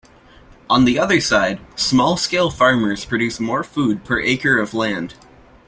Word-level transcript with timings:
On 0.67 0.85
the 0.85 0.97
other 0.97 1.21
side, 1.21 1.61
small-scale 1.75 2.49
farmers 2.49 3.05
produce 3.05 3.39
more 3.39 3.63
food 3.63 4.03
per 4.03 4.19
acre 4.19 4.57
of 4.57 4.73
land. 4.73 5.13